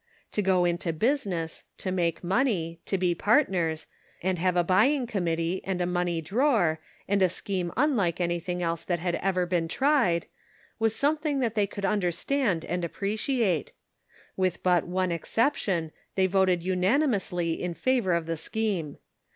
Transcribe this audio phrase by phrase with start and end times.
[0.31, 3.85] To go into business, to make money, to be partners,
[4.23, 8.83] and have a buying committee and a money drawer, and a scheme unlike anything else
[8.83, 10.25] that had ever been tried,
[10.79, 13.73] was something that they could understand and appreciate;
[14.35, 18.97] with but one exception, they voted unanimously in favor of the scheme.